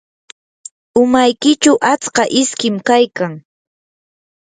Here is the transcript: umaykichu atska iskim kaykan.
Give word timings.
umaykichu 1.01 1.73
atska 1.91 2.23
iskim 2.41 2.75
kaykan. 2.87 3.33